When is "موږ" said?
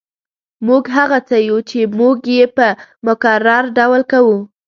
0.67-0.83, 1.99-2.17